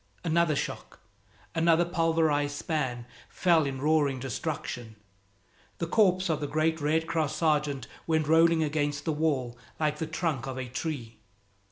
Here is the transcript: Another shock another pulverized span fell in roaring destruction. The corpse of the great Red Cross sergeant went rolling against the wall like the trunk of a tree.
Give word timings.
Another 0.23 0.55
shock 0.55 0.99
another 1.53 1.85
pulverized 1.85 2.55
span 2.57 3.05
fell 3.29 3.67
in 3.67 3.79
roaring 3.79 4.19
destruction. 4.19 4.95
The 5.77 5.85
corpse 5.85 6.27
of 6.27 6.39
the 6.41 6.47
great 6.47 6.81
Red 6.81 7.05
Cross 7.05 7.35
sergeant 7.35 7.85
went 8.07 8.27
rolling 8.27 8.63
against 8.63 9.05
the 9.05 9.13
wall 9.13 9.59
like 9.79 9.99
the 9.99 10.07
trunk 10.07 10.47
of 10.47 10.57
a 10.57 10.67
tree. 10.67 11.19